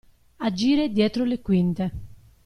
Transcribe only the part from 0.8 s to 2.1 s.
dietro le quinte.